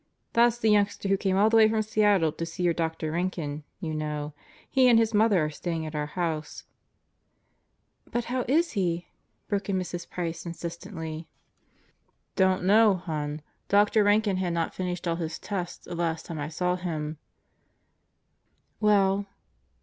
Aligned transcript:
"That's 0.33 0.57
the 0.57 0.71
youngster 0.71 1.09
who 1.09 1.15
came 1.15 1.37
all 1.37 1.51
the 1.51 1.57
way 1.57 1.69
from 1.69 1.83
Seattle 1.83 2.31
to 2.31 2.43
see 2.43 2.63
your 2.63 2.73
Dr. 2.73 3.11
Rankin, 3.11 3.63
you 3.79 3.93
know. 3.93 4.33
He 4.67 4.87
and 4.89 4.97
his 4.97 5.13
mother 5.13 5.45
are 5.45 5.51
staying 5.51 5.85
at 5.85 5.93
our 5.93 6.07
house." 6.07 6.63
"But 8.11 8.25
how 8.25 8.43
is 8.47 8.71
he?" 8.71 9.09
broke 9.47 9.69
in 9.69 9.77
Mrs. 9.77 10.09
Price 10.09 10.43
insistently. 10.43 11.27
10 12.35 12.35
God 12.35 12.35
Goes 12.35 12.35
to 12.35 12.43
Murderers 12.43 12.57
Roto 12.57 12.57
"Don't 12.57 12.67
know, 12.67 12.93
hon. 12.95 13.41
Dr. 13.69 14.03
Rankin 14.03 14.37
had 14.37 14.53
not 14.53 14.73
finished 14.73 15.07
all 15.07 15.17
his 15.17 15.37
tests 15.37 15.85
the 15.85 15.93
last 15.93 16.25
time 16.25 16.39
I 16.39 16.49
saw 16.49 16.77
him," 16.77 17.19
"Well 18.79 19.27